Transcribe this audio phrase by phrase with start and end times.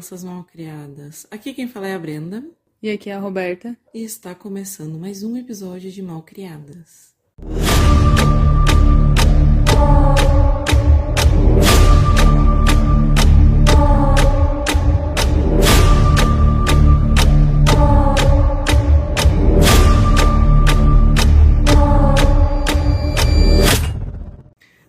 [0.00, 1.26] crianças mal criadas.
[1.30, 2.42] Aqui quem fala é a Brenda.
[2.82, 3.76] E aqui é a Roberta.
[3.92, 7.14] E está começando mais um episódio de Mal Criadas.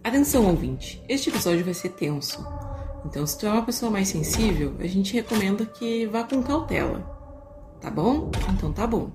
[0.02, 2.71] Atenção, ouvinte, este episódio vai ser tenso.
[3.06, 7.00] Então, se tu é uma pessoa mais sensível, a gente recomenda que vá com cautela.
[7.82, 8.30] Tá bom?
[8.54, 9.12] Então tá bom.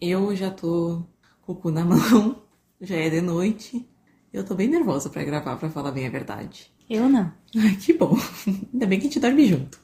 [0.00, 1.02] Eu já tô
[1.42, 2.42] com o cu na mão,
[2.80, 3.86] já é de noite.
[4.32, 6.72] Eu tô bem nervosa para gravar, para falar bem a verdade.
[6.88, 7.30] Eu não.
[7.56, 8.16] Ai, que bom.
[8.72, 9.78] Ainda bem que a gente dorme junto.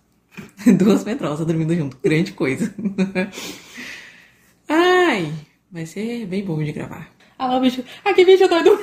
[0.78, 2.74] Duas medrosas dormindo junto, grande coisa.
[5.14, 5.32] Ai,
[5.70, 7.08] vai ser bem bom de gravar.
[7.38, 7.84] Ah lá o bicho.
[8.04, 8.76] Ah, que bicho doido!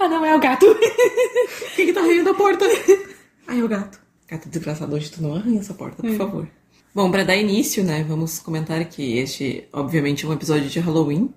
[0.00, 0.66] ah, não, é o gato.
[1.76, 2.64] Quem que tá arranhando a porta?
[3.46, 4.00] Ai, é o gato.
[4.26, 6.48] Gato desgraçado, hoje tu não arranha essa porta, por favor.
[6.92, 11.32] Bom, para dar início, né, vamos comentar que este, obviamente, é um episódio de Halloween,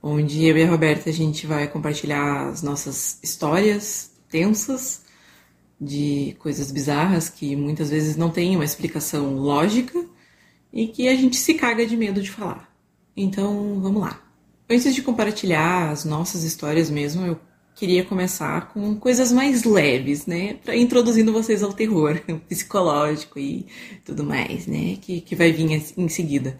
[0.00, 5.02] onde eu e a Roberta a gente vai compartilhar as nossas histórias tensas
[5.80, 10.11] de coisas bizarras que muitas vezes não têm uma explicação lógica
[10.72, 12.72] e que a gente se caga de medo de falar.
[13.16, 14.22] Então, vamos lá.
[14.68, 17.40] Antes de compartilhar as nossas histórias mesmo, eu
[17.74, 20.54] queria começar com coisas mais leves, né?
[20.54, 23.66] Pra introduzindo vocês ao terror psicológico e
[24.04, 24.96] tudo mais, né?
[25.00, 26.58] Que, que vai vir em seguida.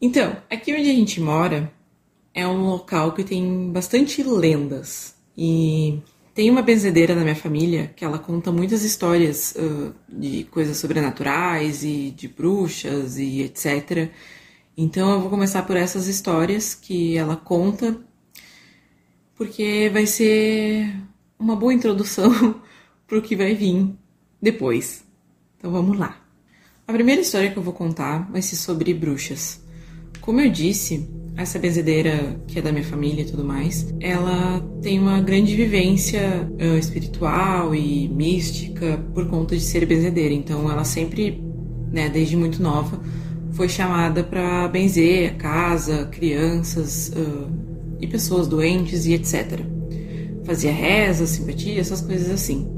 [0.00, 1.72] Então, aqui onde a gente mora
[2.34, 5.14] é um local que tem bastante lendas.
[5.36, 5.98] E
[6.40, 11.84] tem uma benzedeira na minha família que ela conta muitas histórias uh, de coisas sobrenaturais
[11.84, 14.10] e de bruxas e etc.
[14.74, 17.94] Então eu vou começar por essas histórias que ela conta,
[19.34, 20.90] porque vai ser
[21.38, 22.58] uma boa introdução
[23.06, 23.94] para o que vai vir
[24.40, 25.04] depois.
[25.58, 26.22] Então vamos lá.
[26.88, 29.59] A primeira história que eu vou contar vai ser sobre bruxas.
[30.20, 34.98] Como eu disse, essa benzedeira que é da minha família e tudo mais, ela tem
[34.98, 40.34] uma grande vivência uh, espiritual e mística por conta de ser benzedeira.
[40.34, 41.42] Então ela sempre,
[41.90, 43.00] né, desde muito nova,
[43.52, 47.50] foi chamada para benzer a casa, crianças uh,
[48.00, 49.60] e pessoas doentes e etc.
[50.44, 52.68] Fazia reza, simpatia, essas coisas assim.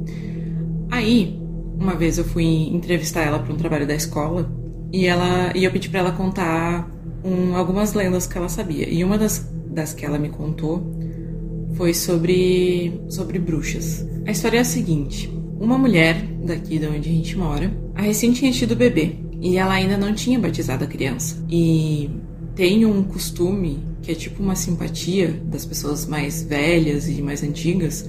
[0.90, 1.40] Aí,
[1.78, 4.50] uma vez eu fui entrevistar ela para um trabalho da escola
[4.92, 6.88] e ela e eu pedi para ela contar
[7.24, 8.88] um, algumas lendas que ela sabia.
[8.88, 10.82] E uma das, das que ela me contou
[11.74, 14.06] foi sobre, sobre bruxas.
[14.26, 18.32] A história é a seguinte: uma mulher daqui de onde a gente mora, a recém
[18.32, 21.44] tinha tido bebê e ela ainda não tinha batizado a criança.
[21.48, 22.10] E
[22.54, 28.08] tem um costume que é tipo uma simpatia das pessoas mais velhas e mais antigas,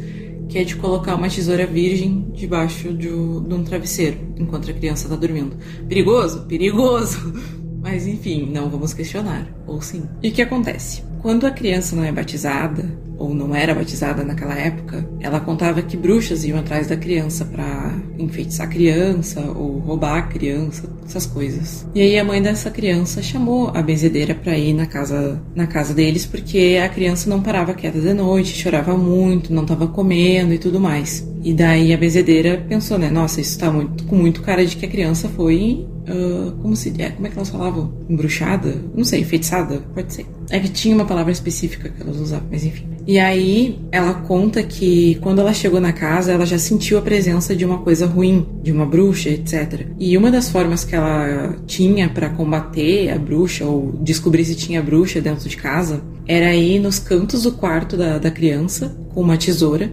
[0.49, 5.15] que é de colocar uma tesoura virgem debaixo de, um travesseiro enquanto a criança está
[5.15, 5.55] dormindo.
[5.87, 6.41] Perigoso?
[6.45, 7.33] Perigoso!
[7.83, 10.03] Mas enfim, não vamos questionar, ou sim.
[10.23, 11.03] E o que acontece?
[11.21, 15.95] Quando a criança não é batizada, ou não era batizada naquela época, ela contava que
[15.95, 21.87] bruxas iam atrás da criança para enfeitiçar a criança ou roubar a criança, essas coisas.
[21.93, 25.93] E aí a mãe dessa criança chamou a benzedeira para ir na casa na casa
[25.93, 30.57] deles porque a criança não parava quieta de noite, chorava muito, não estava comendo e
[30.57, 31.27] tudo mais.
[31.43, 33.09] E daí a benzedeira pensou, né?
[33.09, 36.93] Nossa, isso tá muito, com muito cara de que a criança foi Uh, como se
[37.01, 37.93] é, como é que elas falavam?
[38.09, 38.75] Embruxada?
[38.93, 39.81] Não sei, enfeitiçada?
[39.93, 40.25] Pode ser.
[40.49, 42.85] É que tinha uma palavra específica que elas usavam, mas enfim.
[43.07, 47.55] E aí ela conta que quando ela chegou na casa, ela já sentiu a presença
[47.55, 49.87] de uma coisa ruim, de uma bruxa, etc.
[49.97, 54.81] E uma das formas que ela tinha para combater a bruxa ou descobrir se tinha
[54.81, 59.37] bruxa dentro de casa era ir nos cantos do quarto da, da criança com uma
[59.37, 59.91] tesoura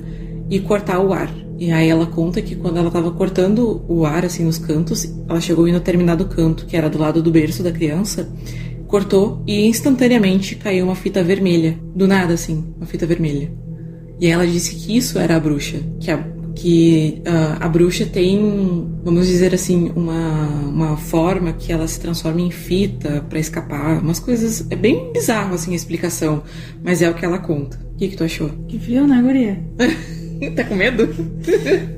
[0.48, 1.30] e cortar o ar.
[1.60, 5.42] E aí ela conta que quando ela estava cortando o ar assim nos cantos, ela
[5.42, 8.26] chegou em um determinado canto, que era do lado do berço da criança,
[8.86, 11.78] cortou e instantaneamente caiu uma fita vermelha.
[11.94, 13.52] Do nada assim, uma fita vermelha.
[14.18, 18.88] E ela disse que isso era a bruxa, que a, que, uh, a bruxa tem,
[19.04, 24.18] vamos dizer assim, uma, uma forma que ela se transforma em fita para escapar, umas
[24.18, 24.66] coisas.
[24.70, 26.42] É bem bizarro assim a explicação,
[26.82, 27.78] mas é o que ela conta.
[27.92, 28.48] O que, que tu achou?
[28.66, 29.62] Que viu, né, guria?
[30.56, 31.08] tá com medo?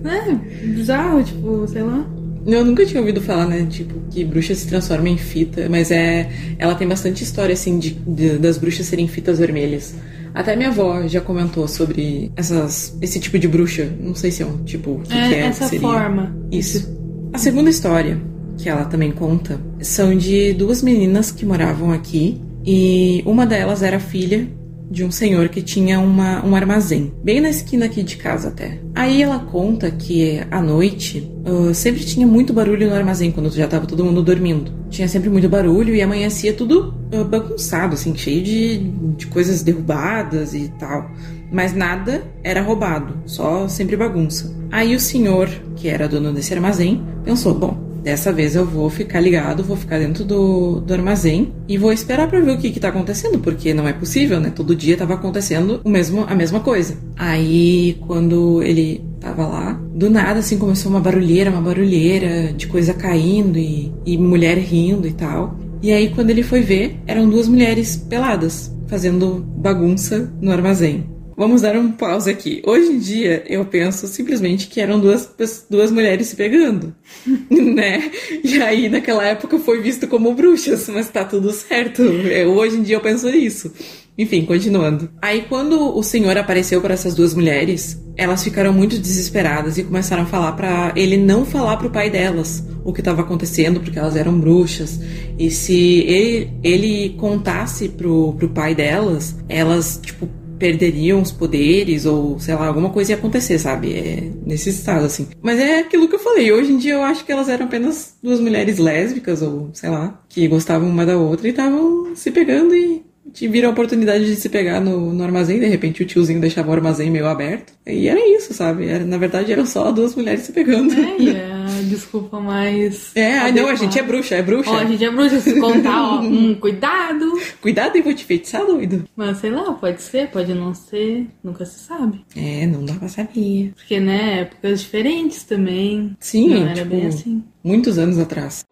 [0.05, 2.07] É, bizarro, tipo, sei lá.
[2.45, 3.67] Eu nunca tinha ouvido falar, né?
[3.71, 6.29] Tipo, que bruxa se transforma em fita, mas é.
[6.59, 9.95] Ela tem bastante história, assim, de, de das bruxas serem fitas vermelhas.
[10.35, 13.89] Até minha avó já comentou sobre essas, esse tipo de bruxa.
[14.01, 15.01] Não sei se é um tipo.
[15.05, 15.81] Que é, que é essa seria.
[15.81, 16.35] forma.
[16.51, 17.01] Isso.
[17.33, 18.21] A segunda história
[18.59, 23.99] que ela também conta são de duas meninas que moravam aqui E uma delas era
[23.99, 24.47] filha
[24.93, 28.79] de um senhor que tinha uma, um armazém, bem na esquina aqui de casa até.
[28.95, 33.67] Aí ela conta que à noite uh, sempre tinha muito barulho no armazém quando já
[33.67, 34.71] tava todo mundo dormindo.
[34.91, 38.79] Tinha sempre muito barulho e amanhecia tudo uh, bagunçado, assim, cheio de,
[39.17, 41.11] de coisas derrubadas e tal.
[41.51, 44.55] Mas nada era roubado, só sempre bagunça.
[44.71, 49.21] Aí o senhor, que era dono desse armazém, pensou: bom, Dessa vez eu vou ficar
[49.21, 52.81] ligado, vou ficar dentro do, do armazém e vou esperar para ver o que, que
[52.81, 54.51] tá acontecendo, porque não é possível, né?
[54.51, 56.97] Todo dia tava acontecendo o mesmo, a mesma coisa.
[57.17, 62.93] Aí, quando ele tava lá, do nada, assim, começou uma barulheira, uma barulheira de coisa
[62.93, 65.57] caindo e, e mulher rindo e tal.
[65.81, 71.07] E aí, quando ele foi ver, eram duas mulheres peladas, fazendo bagunça no armazém.
[71.43, 72.63] Vamos dar um pause aqui.
[72.65, 75.29] Hoje em dia, eu penso simplesmente que eram duas,
[75.69, 76.95] duas mulheres se pegando,
[77.51, 78.13] né?
[78.45, 82.01] E aí, naquela época, foi visto como bruxas, mas tá tudo certo.
[82.01, 83.73] Eu, hoje em dia, eu penso nisso.
[84.17, 85.11] Enfim, continuando.
[85.21, 90.23] Aí, quando o senhor apareceu para essas duas mulheres, elas ficaram muito desesperadas e começaram
[90.23, 94.15] a falar para ele não falar pro pai delas o que estava acontecendo, porque elas
[94.15, 95.01] eram bruxas.
[95.37, 100.29] E se ele, ele contasse pro, pro pai delas, elas, tipo,
[100.63, 103.95] perderiam os poderes ou, sei lá, alguma coisa ia acontecer, sabe?
[103.95, 105.27] É nesse estado, assim.
[105.43, 106.53] Mas é aquilo que eu falei.
[106.53, 110.23] Hoje em dia eu acho que elas eram apenas duas mulheres lésbicas ou, sei lá,
[110.29, 113.05] que gostavam uma da outra e estavam se pegando e
[113.49, 116.73] viram a oportunidade de se pegar no, no armazém, de repente o tiozinho deixava o
[116.73, 117.73] armazém meio aberto.
[117.87, 118.87] E era isso, sabe?
[118.87, 120.93] Era, na verdade eram só duas mulheres se pegando.
[120.93, 123.15] É, é desculpa mais.
[123.15, 124.71] É, não, a gente é bruxa, é bruxa.
[124.71, 127.33] Ó, a gente é bruxa, se contar, ó, hum, cuidado.
[127.61, 129.05] Cuidado e vou te feitiçar, doido.
[129.17, 132.25] Mas sei lá, pode ser, pode não ser, nunca se sabe.
[132.37, 133.73] É, não dá pra saber.
[133.75, 136.17] Porque, né, épocas diferentes também.
[136.21, 137.43] Sim, não era tipo, bem assim.
[137.63, 138.65] Muitos anos atrás.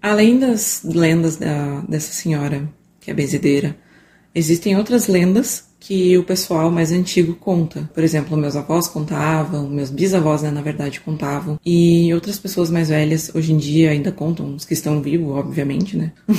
[0.00, 2.68] Além das lendas da, dessa senhora,
[3.00, 3.76] que é benzedeira,
[4.34, 7.88] existem outras lendas que o pessoal mais antigo conta.
[7.94, 11.58] Por exemplo, meus avós contavam, meus bisavós, né, na verdade, contavam.
[11.64, 15.96] E outras pessoas mais velhas, hoje em dia, ainda contam, os que estão vivos, obviamente,
[15.96, 16.12] né?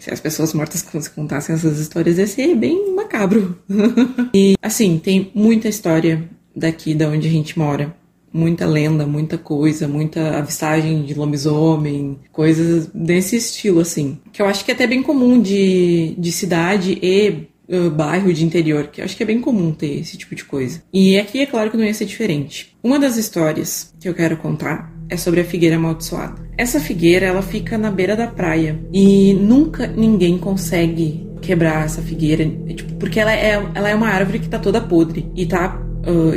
[0.00, 0.84] Se as pessoas mortas
[1.14, 3.56] contassem essas histórias, ia ser bem macabro.
[4.34, 7.94] e, assim, tem muita história daqui da onde a gente mora
[8.32, 14.18] muita lenda, muita coisa, muita avistagem de lobisomem, coisas desse estilo, assim.
[14.32, 18.44] Que eu acho que é até bem comum de, de cidade e uh, bairro de
[18.44, 20.82] interior, que eu acho que é bem comum ter esse tipo de coisa.
[20.92, 22.76] E aqui é claro que não ia ser diferente.
[22.82, 26.46] Uma das histórias que eu quero contar é sobre a figueira amaldiçoada.
[26.56, 32.44] Essa figueira, ela fica na beira da praia e nunca ninguém consegue quebrar essa figueira,
[32.74, 35.80] tipo, porque ela é, ela é uma árvore que tá toda podre e tá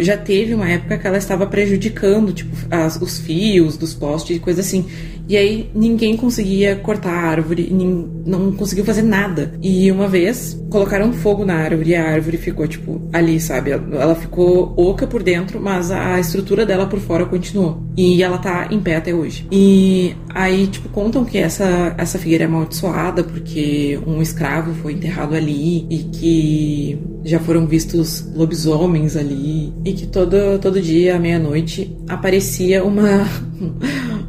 [0.02, 4.40] Já teve uma época que ela estava prejudicando, tipo, as, os fios dos postes e
[4.40, 4.86] coisa assim.
[5.32, 7.72] E aí ninguém conseguia cortar a árvore,
[8.26, 9.54] não conseguiu fazer nada.
[9.62, 13.72] E uma vez colocaram fogo na árvore e a árvore ficou, tipo, ali, sabe?
[13.72, 17.82] Ela ficou oca por dentro, mas a estrutura dela por fora continuou.
[17.96, 19.48] E ela tá em pé até hoje.
[19.50, 25.34] E aí, tipo, contam que essa, essa figueira é amaldiçoada porque um escravo foi enterrado
[25.34, 31.96] ali e que já foram vistos lobisomens ali e que todo, todo dia, à meia-noite,
[32.10, 33.26] aparecia uma,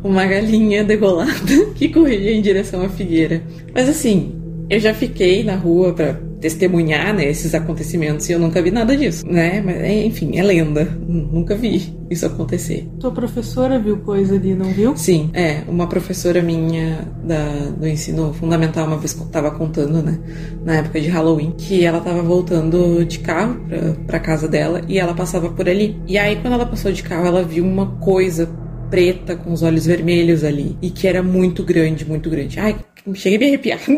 [0.02, 1.32] uma galinha degolada
[1.75, 3.42] que corria em direção à figueira.
[3.75, 4.35] Mas assim,
[4.68, 8.97] eu já fiquei na rua para testemunhar né, esses acontecimentos e eu nunca vi nada
[8.97, 9.62] disso, né?
[9.64, 10.85] Mas enfim, é lenda.
[11.06, 12.88] Nunca vi isso acontecer.
[12.99, 14.97] Tua professora viu coisa ali, não viu?
[14.97, 15.62] Sim, é.
[15.68, 20.18] Uma professora minha da, do ensino fundamental uma vez estava contando, né?
[20.64, 23.61] Na época de Halloween, que ela estava voltando de carro
[24.06, 25.97] pra casa dela e ela passava por ali.
[26.09, 28.50] E aí, quando ela passou de carro, ela viu uma coisa
[28.92, 32.61] preta com os olhos vermelhos ali e que era muito grande, muito grande.
[32.61, 32.76] Ai,
[33.14, 33.80] cheguei me arrepiar.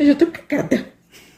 [0.00, 0.86] Eu já tô cagada.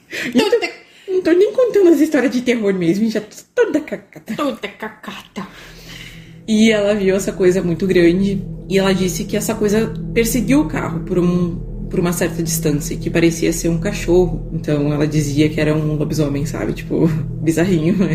[0.08, 4.36] Já tô, não tô nem contando as histórias de terror mesmo, já tô toda cagada.
[4.36, 5.44] Toda cacata.
[6.46, 10.68] E ela viu essa coisa muito grande e ela disse que essa coisa perseguiu o
[10.68, 14.48] carro por um por uma certa distância, que parecia ser um cachorro.
[14.52, 16.74] Então ela dizia que era um lobisomem, sabe?
[16.74, 17.08] Tipo,
[17.42, 17.96] bizarrinho.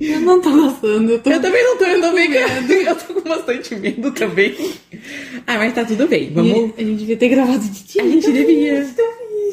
[0.00, 1.12] Eu não tô gostando.
[1.12, 1.30] Eu, tô...
[1.30, 2.72] eu também não tô, eu tô bem medo.
[2.72, 4.54] Eu tô com bastante medo também.
[5.46, 6.30] Ah, mas tá tudo bem.
[6.32, 6.72] Vamos.
[6.76, 8.02] E a gente devia ter gravado de dia.
[8.02, 8.86] A gente devia.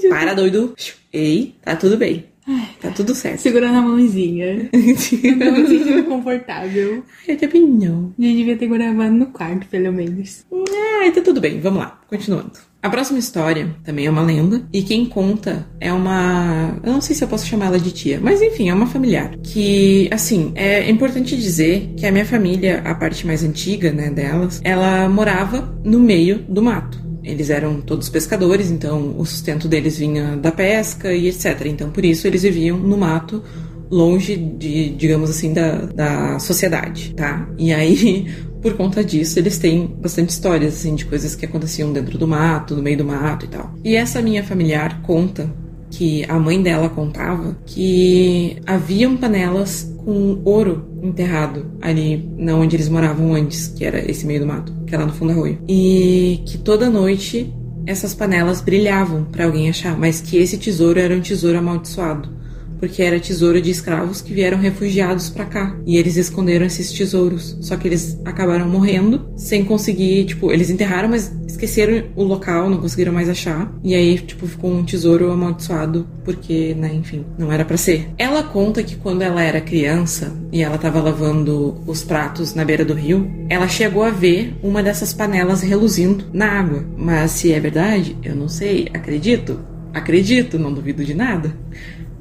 [0.10, 0.74] Para, doido.
[1.12, 2.26] Ei, tá tudo bem.
[2.48, 2.70] Ai.
[2.80, 3.42] Tá tudo certo.
[3.42, 4.70] Segurando a mãozinha.
[4.72, 7.04] Tô me sentindo confortável.
[7.28, 8.14] Eu também não.
[8.18, 10.46] A gente devia ter gravado no quarto, pelo menos.
[10.52, 11.60] Ah, tá tudo bem.
[11.60, 12.00] Vamos lá.
[12.08, 12.67] Continuando.
[12.82, 16.80] A próxima história também é uma lenda, e quem conta é uma.
[16.84, 19.36] Eu não sei se eu posso chamar ela de tia, mas enfim, é uma familiar.
[19.44, 24.62] Que, assim, é importante dizer que a minha família, a parte mais antiga, né, delas,
[24.64, 27.08] ela morava no meio do mato.
[27.24, 31.66] Eles eram todos pescadores, então o sustento deles vinha da pesca e etc.
[31.66, 33.44] Então, por isso, eles viviam no mato
[33.90, 37.48] longe de, digamos assim, da, da sociedade, tá?
[37.58, 38.28] E aí,
[38.62, 42.76] por conta disso, eles têm bastante histórias, assim, de coisas que aconteciam dentro do mato,
[42.76, 43.74] no meio do mato e tal.
[43.84, 45.50] E essa minha familiar conta
[45.90, 52.90] que a mãe dela contava que haviam panelas com ouro enterrado ali na onde eles
[52.90, 55.60] moravam antes, que era esse meio do mato, que é lá no fundo do arroio.
[55.68, 57.54] E que toda noite
[57.86, 62.37] essas panelas brilhavam para alguém achar, mas que esse tesouro era um tesouro amaldiçoado
[62.80, 65.78] porque era tesouro de escravos que vieram refugiados para cá.
[65.86, 67.58] E eles esconderam esses tesouros.
[67.62, 72.78] Só que eles acabaram morrendo sem conseguir, tipo, eles enterraram, mas esqueceram o local, não
[72.80, 73.72] conseguiram mais achar.
[73.84, 78.10] E aí, tipo, ficou um tesouro amaldiçoado, porque, né, enfim, não era para ser.
[78.18, 82.86] Ela conta que quando ela era criança e ela tava lavando os pratos na beira
[82.86, 86.86] do rio, ela chegou a ver uma dessas panelas reluzindo na água.
[86.98, 88.88] Mas se é verdade, eu não sei.
[88.94, 89.60] Acredito?
[89.94, 91.56] Acredito, não duvido de nada.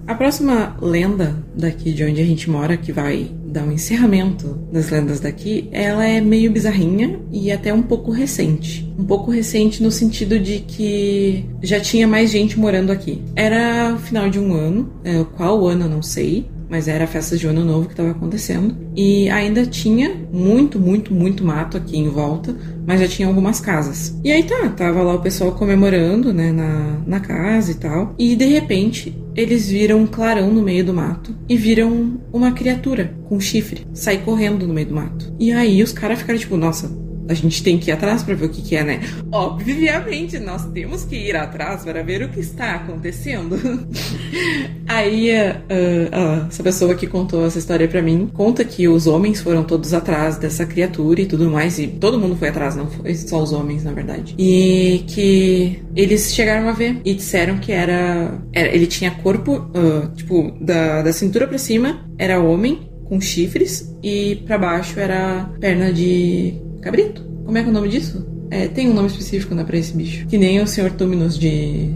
[0.06, 4.88] A próxima lenda daqui de onde a gente mora, que vai dar um encerramento das
[4.88, 8.88] lendas daqui, ela é meio bizarrinha e até um pouco recente.
[8.96, 13.20] Um pouco recente no sentido de que já tinha mais gente morando aqui.
[13.34, 17.06] Era o final de um ano, é, qual ano eu não sei, mas era a
[17.06, 18.76] festa de ano novo que estava acontecendo.
[18.96, 22.56] E ainda tinha muito, muito, muito mato aqui em volta,
[22.86, 24.18] mas já tinha algumas casas.
[24.24, 28.14] E aí tá, tava lá o pessoal comemorando, né, na, na casa e tal.
[28.18, 33.14] E de repente eles viram um clarão no meio do mato e viram uma criatura
[33.28, 35.32] com chifre sair correndo no meio do mato.
[35.38, 36.90] E aí os caras ficaram tipo, nossa,
[37.28, 39.00] a gente tem que ir atrás para ver o que, que, é, né?
[39.32, 43.56] Obviamente, nós temos que ir atrás para ver o que está acontecendo.
[44.86, 49.40] Aí, uh, uh, essa pessoa que contou essa história para mim conta que os homens
[49.40, 53.14] foram todos atrás dessa criatura e tudo mais, e todo mundo foi atrás, não foi
[53.14, 54.34] só os homens, na verdade.
[54.38, 58.40] E que eles chegaram a ver e disseram que era.
[58.52, 63.94] era ele tinha corpo, uh, tipo, da, da cintura para cima era homem com chifres
[64.02, 67.22] e para baixo era perna de Cabrito?
[67.44, 68.26] Como é que é o nome disso?
[68.50, 70.26] É, tem um nome específico, né, pra esse bicho.
[70.26, 71.90] Que nem o Senhor Túminos de,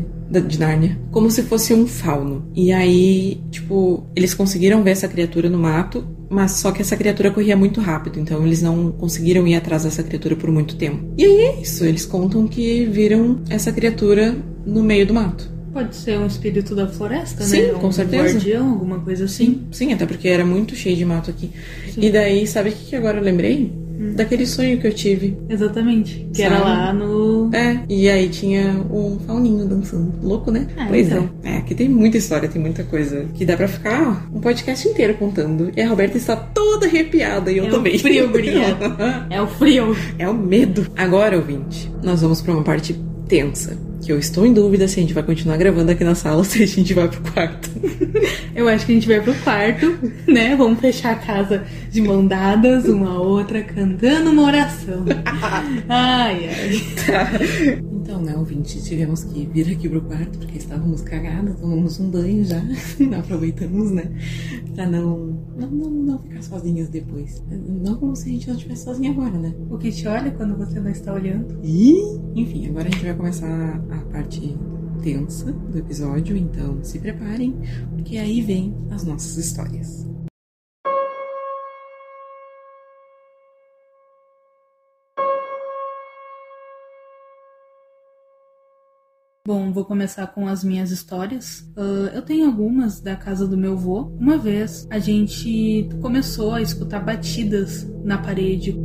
[0.47, 0.99] de Nárnia.
[1.11, 2.51] Como se fosse um fauno.
[2.55, 7.31] E aí, tipo, eles conseguiram ver essa criatura no mato, mas só que essa criatura
[7.31, 11.13] corria muito rápido, então eles não conseguiram ir atrás dessa criatura por muito tempo.
[11.19, 15.51] E aí é isso, eles contam que viram essa criatura no meio do mato.
[15.73, 17.69] Pode ser um espírito da floresta, sim, né?
[17.75, 18.25] com um certeza.
[18.25, 19.45] guardião, alguma coisa assim.
[19.45, 21.51] Sim, sim, até porque era muito cheio de mato aqui.
[21.93, 22.01] Sim.
[22.03, 23.73] E daí, sabe o que agora eu lembrei?
[24.15, 25.37] Daquele sonho que eu tive.
[25.49, 26.27] Exatamente.
[26.33, 26.55] Que Sabe?
[26.55, 27.51] era lá no.
[27.53, 30.13] É, e aí tinha um fauninho dançando.
[30.23, 30.67] Louco, né?
[30.77, 31.29] Ah, pois então.
[31.45, 31.51] é.
[31.55, 34.87] É, aqui tem muita história, tem muita coisa que dá pra ficar ó, um podcast
[34.89, 35.71] inteiro contando.
[35.77, 37.99] E a Roberta está toda arrepiada e eu É o também.
[37.99, 38.77] frio, guria.
[39.31, 39.97] É o frio.
[40.19, 40.87] é o medo.
[40.97, 42.95] Agora, ouvinte, nós vamos pra uma parte
[43.31, 43.79] tensa.
[44.03, 46.45] Que eu estou em dúvida se a gente vai continuar gravando aqui na sala ou
[46.45, 47.71] se a gente vai pro quarto.
[48.57, 49.87] Eu acho que a gente vai pro quarto,
[50.27, 50.57] né?
[50.57, 55.05] Vamos fechar a casa de mão dadas, uma a outra, cantando uma oração.
[55.89, 56.81] Ai, ai.
[57.07, 57.31] Tá.
[58.03, 62.45] Então, né, ouvinte, tivemos que vir aqui pro quarto porque estávamos cagadas, tomamos um banho
[62.45, 62.61] já.
[63.19, 64.11] Aproveitamos, né?
[64.75, 67.43] Pra não, não, não, não ficar sozinhas depois.
[67.51, 69.55] Não como se a gente não estivesse sozinha agora, né?
[69.71, 71.59] O que te olha quando você não está olhando?
[71.63, 74.57] E, enfim, agora a gente vai começar a parte
[75.03, 77.55] tensa do episódio, então se preparem,
[77.91, 80.07] porque aí vem as nossas histórias.
[89.47, 91.61] Bom, vou começar com as minhas histórias.
[91.75, 94.13] Uh, eu tenho algumas da casa do meu avô.
[94.21, 98.79] Uma vez a gente começou a escutar batidas na parede,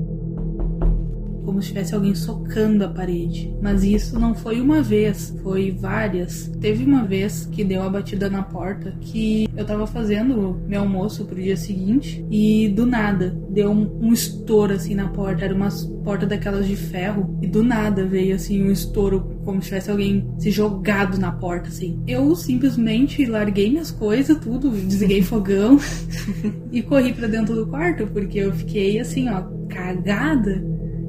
[1.44, 3.54] como se tivesse alguém socando a parede.
[3.62, 6.50] Mas isso não foi uma vez, foi várias.
[6.62, 11.26] Teve uma vez que deu a batida na porta que eu tava fazendo meu almoço
[11.26, 15.44] pro dia seguinte e do nada deu um, um estouro assim na porta.
[15.44, 15.70] Era uma
[16.04, 20.28] porta daquelas de ferro e do nada veio assim um estouro, como se tivesse alguém
[20.40, 22.02] se jogado na porta assim.
[22.08, 25.80] Eu simplesmente larguei minhas coisas, tudo, desliguei fogão
[26.72, 30.64] e corri para dentro do quarto porque eu fiquei assim, ó, cagada.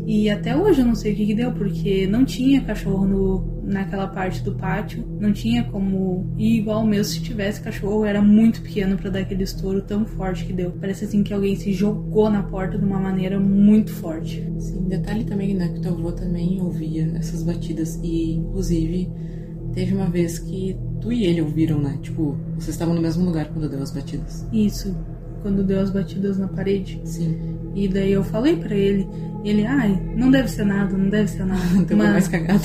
[0.07, 3.56] E até hoje eu não sei o que, que deu, porque não tinha cachorro no,
[3.67, 5.05] naquela parte do pátio.
[5.21, 8.05] Não tinha como ir igual mesmo se tivesse cachorro.
[8.05, 10.71] Era muito pequeno para dar aquele estouro tão forte que deu.
[10.71, 14.47] Parece assim que alguém se jogou na porta de uma maneira muito forte.
[14.59, 17.99] Sim, detalhe também, né, que teu avô também ouvia essas batidas.
[18.03, 19.11] E, inclusive,
[19.75, 21.99] teve uma vez que tu e ele ouviram, né?
[22.01, 24.47] Tipo, vocês estavam no mesmo lugar quando deu as batidas.
[24.53, 24.97] Isso,
[25.43, 27.01] quando deu as batidas na parede.
[27.05, 27.57] Sim.
[27.75, 29.07] E daí eu falei para ele,
[29.45, 31.61] ele, ai, não deve ser nada, não deve ser nada.
[31.95, 32.65] Mas, mais cagado.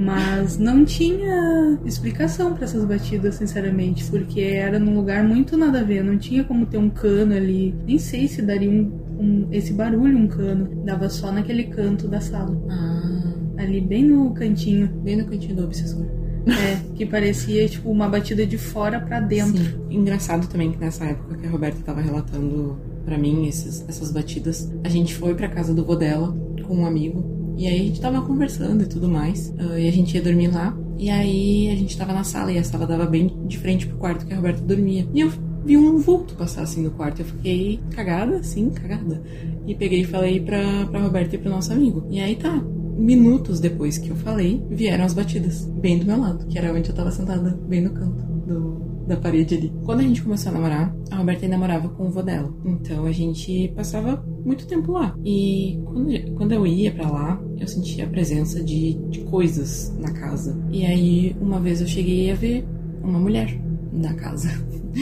[0.00, 5.84] Mas não tinha explicação para essas batidas, sinceramente, porque era num lugar muito nada a
[5.84, 7.74] ver, não tinha como ter um cano ali.
[7.86, 10.82] Nem sei se daria um, um esse barulho um cano.
[10.86, 12.58] Dava só naquele canto da sala.
[12.70, 13.34] Ah.
[13.58, 14.88] Ali bem no cantinho.
[14.88, 16.06] Bem no cantinho do obsessor.
[16.46, 19.62] É, que parecia tipo uma batida de fora para dentro.
[19.62, 19.80] Sim.
[19.90, 24.72] Engraçado também que nessa época que a Roberta tava relatando para mim esses, essas batidas,
[24.82, 26.34] a gente foi pra casa do vô dela
[26.66, 27.39] com um amigo.
[27.60, 29.50] E aí a gente tava conversando e tudo mais.
[29.50, 30.74] Uh, e a gente ia dormir lá.
[30.96, 33.98] E aí a gente tava na sala e a sala dava bem de frente pro
[33.98, 35.06] quarto que a Roberta dormia.
[35.12, 35.30] E eu
[35.62, 37.20] vi um vulto passar assim no quarto.
[37.20, 39.22] Eu fiquei cagada, assim, cagada.
[39.66, 42.06] E peguei e falei pra, pra Roberta e pro nosso amigo.
[42.08, 42.64] E aí tá,
[42.96, 46.88] minutos depois que eu falei, vieram as batidas, bem do meu lado, que era onde
[46.88, 49.72] eu tava sentada, bem no canto do, da parede ali.
[49.84, 52.50] Quando a gente começou a namorar, a Roberta ainda com o vô dela.
[52.64, 55.16] Então a gente passava muito tempo lá.
[55.24, 60.12] E quando, quando eu ia para lá, eu sentia a presença de, de coisas na
[60.12, 60.58] casa.
[60.70, 62.66] E aí, uma vez eu cheguei a ver
[63.02, 63.60] uma mulher
[63.92, 64.48] na casa.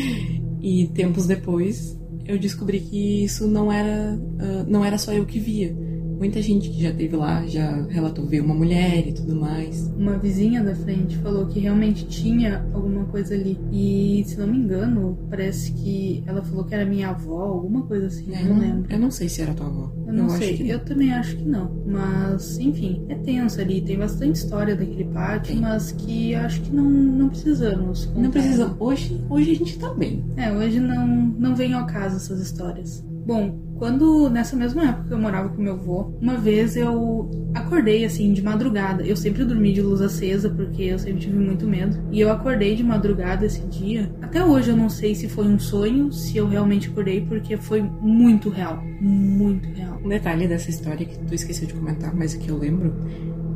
[0.60, 5.38] e tempos depois, eu descobri que isso não era, uh, não era só eu que
[5.38, 5.87] via
[6.18, 9.86] Muita gente que já teve lá já relatou ver uma mulher e tudo mais.
[9.96, 13.56] Uma vizinha da frente falou que realmente tinha alguma coisa ali.
[13.70, 18.06] E, se não me engano, parece que ela falou que era minha avó, alguma coisa
[18.06, 18.92] assim, é, não, não, lembro.
[18.92, 19.92] Eu não sei se era tua avó.
[20.06, 21.70] Eu não eu sei, eu também acho que não.
[21.86, 23.80] Mas, enfim, é tenso ali.
[23.80, 25.60] Tem bastante história daquele pátio, tem.
[25.60, 28.06] mas que acho que não, não precisamos.
[28.06, 28.20] Contar.
[28.20, 28.76] Não precisamos.
[28.80, 30.24] Hoje, hoje a gente tá bem.
[30.36, 33.04] É, hoje não, não vem ao caso essas histórias.
[33.26, 38.04] Bom, quando nessa mesma época que eu morava com meu avô, uma vez eu acordei
[38.04, 39.02] assim de madrugada.
[39.04, 41.96] Eu sempre dormi de luz acesa porque eu sempre tive muito medo.
[42.10, 44.10] E eu acordei de madrugada esse dia.
[44.20, 47.82] Até hoje eu não sei se foi um sonho, se eu realmente acordei, porque foi
[47.82, 48.82] muito real.
[49.00, 50.00] Muito real.
[50.04, 52.94] Um detalhe dessa história que tu esqueceu de comentar, mas que eu lembro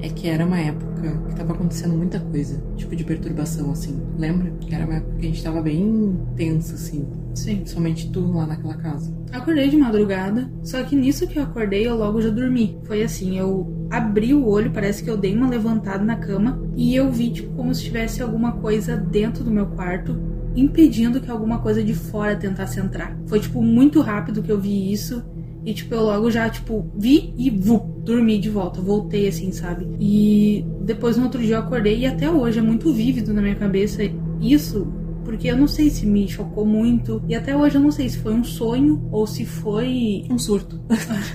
[0.02, 4.02] é que era uma época que tava acontecendo muita coisa, tipo de perturbação, assim.
[4.18, 4.50] Lembra?
[4.60, 7.06] Que era uma época que a gente tava bem tenso, assim.
[7.34, 7.62] Sim.
[7.64, 9.14] Somente tu lá naquela casa.
[9.32, 12.78] Acordei de madrugada, só que nisso que eu acordei, eu logo já dormi.
[12.82, 16.94] Foi assim, eu abri o olho, parece que eu dei uma levantada na cama e
[16.94, 20.18] eu vi, tipo, como se tivesse alguma coisa dentro do meu quarto,
[20.54, 23.16] impedindo que alguma coisa de fora tentasse entrar.
[23.26, 25.24] Foi, tipo, muito rápido que eu vi isso.
[25.64, 28.80] E, tipo, eu logo já, tipo, vi e vu, dormi de volta.
[28.80, 29.86] Voltei, assim, sabe?
[30.00, 33.54] E depois, no outro dia, eu acordei e até hoje é muito vívido na minha
[33.54, 34.02] cabeça
[34.40, 34.86] isso
[35.24, 37.22] porque eu não sei se me chocou muito.
[37.28, 40.24] E até hoje eu não sei se foi um sonho ou se foi.
[40.30, 40.80] Um surto.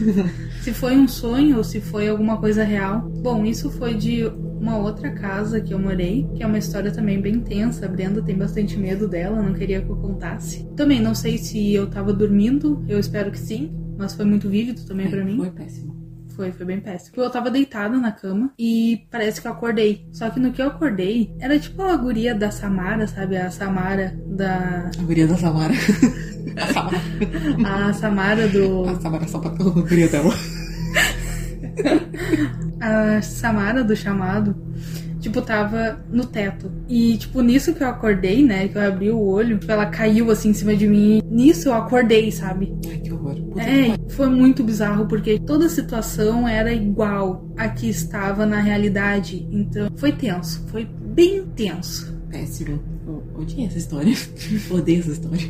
[0.61, 3.01] se foi um sonho ou se foi alguma coisa real.
[3.01, 7.19] Bom, isso foi de uma outra casa que eu morei, que é uma história também
[7.21, 7.85] bem tensa.
[7.85, 10.67] A Brenda tem bastante medo dela, não queria que eu contasse.
[10.75, 14.85] Também não sei se eu tava dormindo, eu espero que sim, mas foi muito vívido
[14.85, 15.37] também é, para mim.
[15.37, 15.95] Foi péssimo.
[16.35, 17.13] Foi, foi bem péssimo.
[17.17, 20.07] Eu tava deitada na cama e parece que eu acordei.
[20.11, 23.37] Só que no que eu acordei, era tipo a guria da Samara, sabe?
[23.37, 24.91] A Samara da.
[24.97, 25.73] A guria da Samara.
[26.55, 27.89] a Samara.
[27.89, 28.83] a Samara do.
[28.87, 30.33] A Samara pra a guria dela.
[32.79, 34.55] a Samara do chamado
[35.27, 36.71] tipo, tava no teto.
[36.87, 38.67] E, tipo, nisso que eu acordei, né?
[38.67, 41.21] Que eu abri o olho, tipo, ela caiu assim em cima de mim.
[41.29, 42.73] Nisso eu acordei, sabe?
[42.89, 42.97] Ai,
[43.35, 48.59] Puta é, foi muito bizarro, porque toda a situação era igual a que estava na
[48.59, 49.47] realidade.
[49.51, 50.63] Então, foi tenso.
[50.67, 52.15] Foi bem tenso.
[52.29, 52.79] Péssimo.
[53.07, 54.13] Eu odiei essa história.
[54.69, 55.47] Odeio essa história.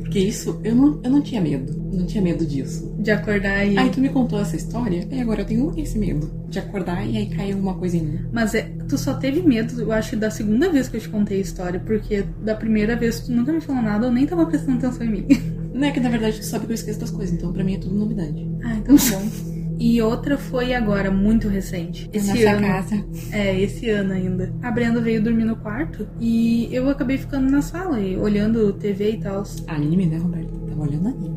[0.00, 1.72] Porque isso, eu não, eu não tinha medo.
[1.92, 2.92] Não tinha medo disso.
[2.98, 3.78] De acordar e.
[3.78, 6.30] Aí tu me contou essa história, e agora eu tenho esse medo.
[6.48, 8.20] De acordar e aí cair alguma coisa em mim.
[8.32, 11.38] Mas é, tu só teve medo, eu acho, da segunda vez que eu te contei
[11.38, 11.78] a história.
[11.78, 15.10] Porque da primeira vez tu nunca me falou nada, eu nem tava prestando atenção em
[15.10, 15.26] mim.
[15.76, 17.74] Não é que na verdade tu sabe que eu esqueço das coisas, então pra mim
[17.74, 18.48] é tudo novidade.
[18.64, 19.56] Ah, então tá bom.
[19.78, 22.08] E outra foi agora, muito recente.
[22.10, 22.66] Esse Nessa ano.
[22.66, 23.04] casa.
[23.30, 24.50] É, esse ano ainda.
[24.62, 29.20] A Brenda veio dormir no quarto e eu acabei ficando na sala, olhando TV e
[29.20, 29.44] tal.
[29.66, 30.50] Anime, né, Roberto?
[30.66, 31.36] Tava olhando anime.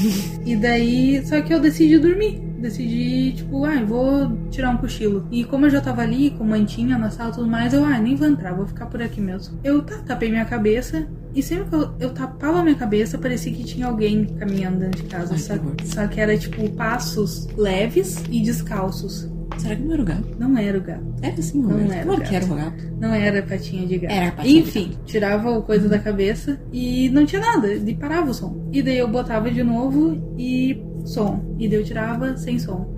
[0.46, 2.40] e daí, só que eu decidi dormir.
[2.58, 5.28] Decidi, tipo, ah, vou tirar um cochilo.
[5.30, 7.98] E como eu já tava ali, com mantinha na sala e tudo mais, eu, ah,
[7.98, 9.60] nem vou entrar, vou ficar por aqui mesmo.
[9.62, 11.06] Eu tá, tapei minha cabeça
[11.36, 15.08] e sempre que eu, eu tapava minha cabeça, parecia que tinha alguém caminhando dentro de
[15.08, 15.34] casa.
[15.34, 19.28] Ai, só, que só que era, tipo, passos leves e descalços.
[19.58, 20.36] Será que não era o gato?
[20.38, 21.04] Não era o gato.
[21.22, 21.92] Era assim, Não Roberto.
[21.92, 22.28] era Claro gato.
[22.28, 22.84] que era o gato.
[23.00, 24.12] Não era a patinha de gato.
[24.12, 27.72] Era a patinha de Enfim, tirava o coisa da cabeça e não tinha nada.
[27.72, 28.68] E parava o som.
[28.72, 31.54] E daí eu botava de novo e som.
[31.58, 32.96] E daí eu tirava sem som.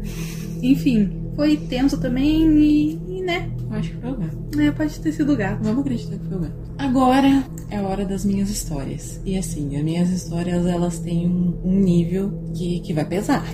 [0.62, 3.51] Enfim, foi tenso também e, e, né?
[3.70, 4.61] Eu acho que foi o gato.
[4.61, 5.62] É, pode ter sido o gato.
[5.62, 6.57] Vamos acreditar que foi o gato.
[6.78, 9.20] Agora é a hora das minhas histórias.
[9.24, 13.44] E assim, as minhas histórias elas têm um, um nível que, que vai pesar.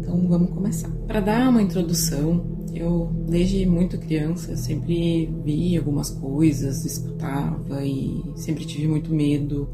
[0.00, 0.90] Então vamos começar.
[1.06, 8.64] Para dar uma introdução, eu desde muito criança sempre vi algumas coisas, escutava e sempre
[8.64, 9.68] tive muito medo.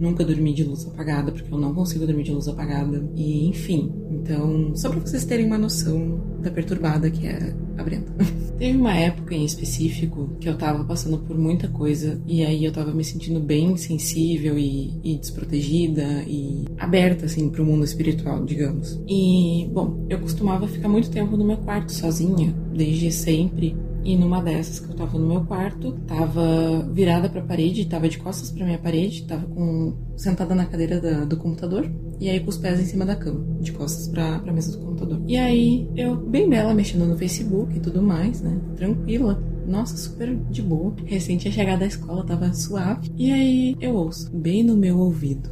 [0.00, 3.04] Nunca dormi de luz apagada, porque eu não consigo dormir de luz apagada.
[3.14, 8.06] E enfim, então, só pra vocês terem uma noção da perturbada que é a Brenda.
[8.58, 12.72] Teve uma época em específico que eu tava passando por muita coisa e aí eu
[12.72, 19.00] tava me sentindo bem sensível e, e desprotegida e aberta, assim, pro mundo espiritual, digamos.
[19.06, 23.76] E, bom, eu costumava ficar muito tempo no meu quarto sozinha, desde sempre.
[24.04, 28.18] E numa dessas que eu tava no meu quarto, tava virada pra parede, tava de
[28.18, 32.48] costas pra minha parede, tava com sentada na cadeira da- do computador, e aí com
[32.48, 35.20] os pés em cima da cama, de costas pra, mesa do computador.
[35.26, 38.58] E aí eu, bem bela, mexendo no Facebook e tudo mais, né?
[38.76, 39.42] Tranquila.
[39.66, 40.94] Nossa, super de boa.
[41.04, 43.10] Recente tinha chegado da escola, tava suave.
[43.18, 45.50] E aí eu ouço, bem no meu ouvido,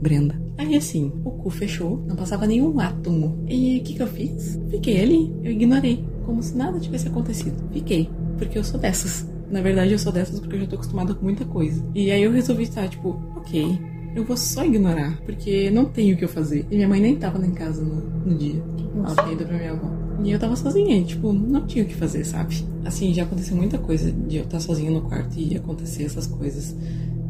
[0.00, 0.41] Brenda.
[0.58, 3.44] Aí assim, o cu fechou, não passava nenhum átomo.
[3.48, 4.60] E o que, que eu fiz?
[4.70, 7.56] Fiquei ali, eu ignorei, como se nada tivesse acontecido.
[7.72, 9.28] Fiquei, porque eu sou dessas.
[9.50, 11.84] Na verdade, eu sou dessas porque eu já tô acostumada com muita coisa.
[11.94, 13.78] E aí eu resolvi estar, tipo, ok,
[14.14, 16.66] eu vou só ignorar, porque não tenho o que eu fazer.
[16.70, 18.62] E minha mãe nem tava lá em casa no, no dia.
[18.94, 19.90] Ela tinha ido pra minha avó.
[20.22, 22.64] E eu tava sozinha, e, tipo, não tinha o que fazer, sabe?
[22.84, 26.76] Assim, já aconteceu muita coisa de eu estar sozinha no quarto e acontecer essas coisas.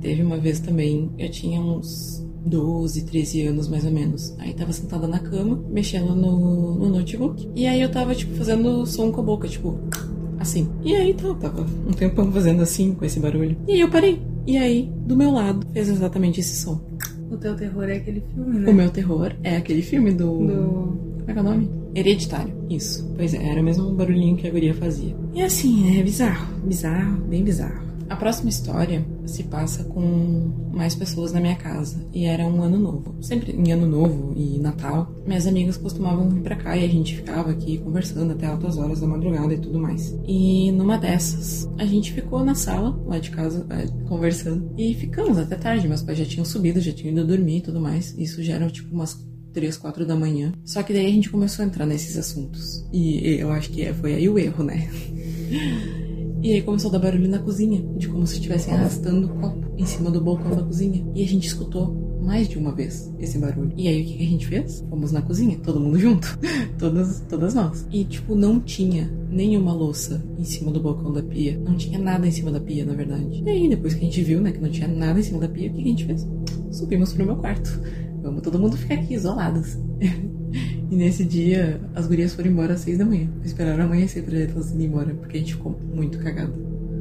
[0.01, 4.35] Teve uma vez também, eu tinha uns 12, 13 anos mais ou menos.
[4.39, 7.49] Aí tava sentada na cama, mexendo no, no notebook.
[7.55, 9.79] E aí eu tava, tipo, fazendo som com a boca, tipo,
[10.39, 10.69] assim.
[10.83, 13.57] E aí tá, tava um tempão fazendo assim, com esse barulho.
[13.67, 14.21] E aí eu parei.
[14.47, 16.81] E aí, do meu lado, fez exatamente esse som.
[17.31, 18.71] O teu terror é aquele filme, né?
[18.71, 20.47] O meu terror é aquele filme do.
[20.47, 21.13] Do...
[21.21, 21.71] Como é que é o nome?
[21.95, 22.53] Hereditário.
[22.69, 23.09] Isso.
[23.17, 25.15] Pois é, era o mesmo barulhinho que a guria fazia.
[25.33, 26.49] E assim, é bizarro.
[26.65, 27.92] Bizarro, bem bizarro.
[28.13, 32.07] A próxima história se passa com mais pessoas na minha casa.
[32.13, 33.17] E era um ano novo.
[33.23, 37.17] Sempre em ano novo e Natal, minhas amigas costumavam vir pra cá e a gente
[37.17, 40.15] ficava aqui conversando até altas horas da madrugada e tudo mais.
[40.27, 44.75] E numa dessas, a gente ficou na sala, lá de casa, é, conversando.
[44.77, 45.89] E ficamos até tarde.
[45.89, 48.15] Meus pais já tinham subido, já tinham ido dormir e tudo mais.
[48.19, 50.53] Isso já era tipo umas três, quatro da manhã.
[50.67, 52.87] Só que daí a gente começou a entrar nesses assuntos.
[52.93, 54.87] E eu acho que foi aí o erro, né?
[56.43, 59.63] E aí começou a dar barulho na cozinha, de como se estivessem arrastando o copo
[59.79, 61.07] em cima do balcão da cozinha.
[61.15, 63.73] E a gente escutou mais de uma vez esse barulho.
[63.77, 64.85] E aí o que a gente fez?
[64.91, 66.37] Fomos na cozinha, todo mundo junto.
[66.79, 67.87] todas, todas nós.
[67.93, 71.57] E tipo, não tinha nenhuma louça em cima do balcão da pia.
[71.65, 73.41] Não tinha nada em cima da pia, na verdade.
[73.47, 75.49] E aí, depois que a gente viu, né, que não tinha nada em cima da
[75.49, 76.27] pia, o que a gente fez?
[76.73, 77.71] Subimos pro meu quarto.
[78.21, 79.79] Vamos todo mundo ficar aqui isolados.
[80.93, 83.27] E nesse dia, as gurias foram embora às seis da manhã.
[83.43, 86.53] Esperaram amanhecer pra elas irem embora, porque a gente ficou muito cagado.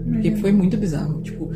[0.10, 1.22] Porque foi muito bizarro.
[1.22, 1.52] Tipo,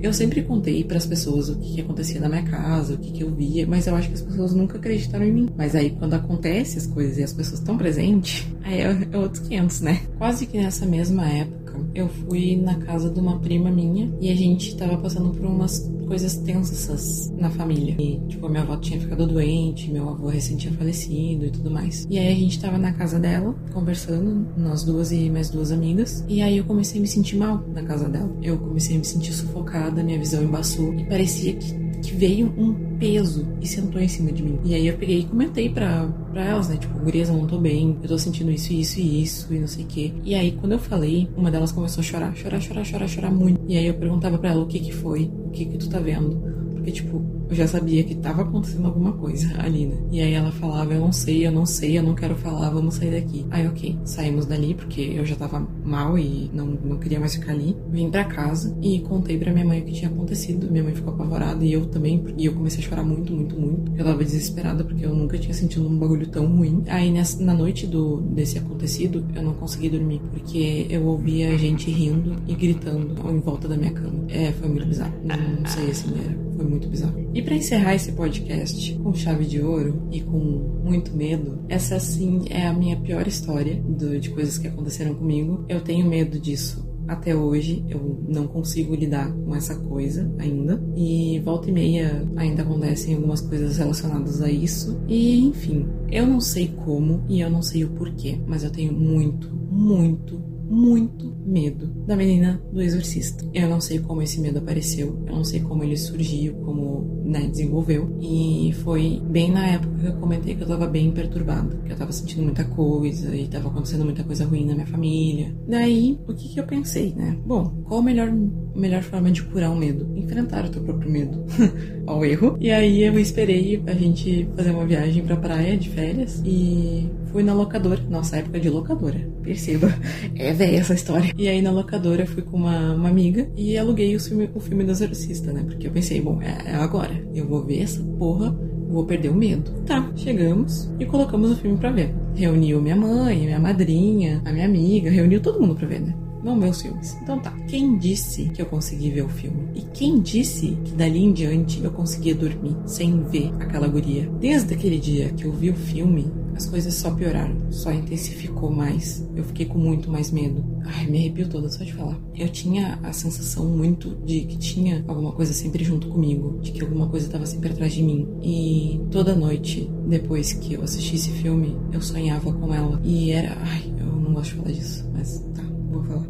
[0.00, 3.24] eu sempre contei pras pessoas o que, que acontecia na minha casa, o que, que
[3.24, 5.48] eu via, mas eu acho que as pessoas nunca acreditaram em mim.
[5.56, 9.42] Mas aí, quando acontece as coisas e as pessoas estão presentes, aí é, é outros
[9.48, 10.00] 500, né?
[10.16, 14.34] Quase que nessa mesma época, eu fui na casa de uma prima minha e a
[14.34, 17.94] gente tava passando por umas coisas tensas na família.
[17.98, 22.06] E, tipo, minha avó tinha ficado doente, meu avô recém tinha falecido e tudo mais.
[22.10, 26.24] E aí a gente tava na casa dela, conversando, nós duas e mais duas amigas.
[26.28, 28.30] E aí eu comecei a me sentir mal na casa dela.
[28.42, 30.92] Eu comecei a me sentir sufocada, minha visão embaçou.
[30.94, 34.58] E parecia que, que veio um peso e sentou em cima de mim.
[34.64, 36.76] E aí eu peguei e comentei pra, pra elas, né?
[36.76, 39.66] Tipo, gurias, eu não tô bem, eu tô sentindo isso, isso e isso, e não
[39.66, 40.12] sei o quê.
[40.24, 43.60] E aí, quando eu falei, uma delas começou a chorar, chorar, chorar, chorar, chorar muito.
[43.68, 45.98] E aí eu perguntava pra ela o que que foi, o que que tu tá
[45.98, 46.36] vendo.
[46.74, 49.96] Porque, tipo, eu já sabia que tava acontecendo alguma coisa ali, né?
[50.12, 52.94] E aí ela falava, eu não sei, eu não sei, eu não quero falar, vamos
[52.94, 53.44] sair daqui.
[53.50, 57.52] Aí, ok, saímos dali, porque eu já tava mal e não, não queria mais ficar
[57.52, 57.76] ali.
[57.90, 60.70] Vim pra casa e contei pra minha mãe o que tinha acontecido.
[60.70, 63.92] Minha mãe ficou apavorada e eu também, e eu comecei a chorar muito, muito, muito.
[63.96, 66.84] Eu tava desesperada porque eu nunca tinha sentido um bagulho tão ruim.
[66.86, 71.90] Aí, nessa, na noite do, desse acontecido, eu não consegui dormir, porque eu ouvia gente
[71.90, 74.24] rindo e gritando em volta da minha cama.
[74.28, 75.14] É, foi muito bizarro.
[75.24, 76.50] Não, não sei assim, era.
[76.56, 77.14] Foi muito bizarro.
[77.32, 80.38] E pra encerrar esse podcast com chave de ouro e com
[80.84, 85.64] muito medo, essa sim é a minha pior história do- de coisas que aconteceram comigo.
[85.68, 86.88] Eu tenho medo disso.
[87.08, 90.80] Até hoje eu não consigo lidar com essa coisa ainda.
[90.96, 95.00] E volta e meia ainda acontecem algumas coisas relacionadas a isso.
[95.08, 98.92] E enfim, eu não sei como e eu não sei o porquê, mas eu tenho
[98.92, 103.44] muito, muito, muito medo da menina do exorcista.
[103.52, 107.46] Eu não sei como esse medo apareceu, eu não sei como ele surgiu, como né,
[107.48, 108.16] desenvolveu.
[108.20, 111.96] E foi bem na época que eu comentei que eu tava bem perturbada, que eu
[111.96, 115.54] tava sentindo muita coisa e tava acontecendo muita coisa ruim na minha família.
[115.66, 117.36] Daí, o que que eu pensei, né?
[117.44, 118.32] Bom, qual a melhor,
[118.74, 120.10] melhor forma de curar o medo?
[120.16, 121.44] Enfrentar o teu próprio medo
[122.06, 122.56] ao erro.
[122.60, 127.42] E aí eu esperei a gente fazer uma viagem pra praia de férias e fui
[127.42, 128.00] na locadora.
[128.08, 129.88] Nossa, época de locadora, perceba.
[130.36, 131.32] É velha essa história.
[131.36, 134.84] E aí na locadora fui com uma, uma amiga e aluguei o filme, o filme
[134.84, 135.62] do Exorcista, né?
[135.62, 137.19] Porque eu pensei, bom, é, é agora.
[137.34, 138.56] Eu vou ver essa porra,
[138.88, 139.70] vou perder o medo.
[139.86, 142.14] Tá, chegamos e colocamos o filme pra ver.
[142.34, 146.14] Reuniu minha mãe, minha madrinha, a minha amiga, reuniu todo mundo pra ver, né?
[146.42, 147.16] Ver os filmes.
[147.22, 147.50] Então tá.
[147.68, 149.68] Quem disse que eu consegui ver o filme?
[149.74, 154.28] E quem disse que dali em diante eu conseguia dormir sem ver aquela guria?
[154.40, 159.26] Desde aquele dia que eu vi o filme, as coisas só pioraram, só intensificou mais.
[159.34, 160.62] Eu fiquei com muito mais medo.
[160.84, 162.18] Ai, me arrepio toda só de falar.
[162.36, 166.82] Eu tinha a sensação muito de que tinha alguma coisa sempre junto comigo, de que
[166.82, 168.28] alguma coisa estava sempre atrás de mim.
[168.42, 173.00] E toda noite, depois que eu assisti esse filme, eu sonhava com ela.
[173.02, 173.56] E era.
[173.62, 176.26] Ai, eu não gosto de falar disso, mas tá, vou falar.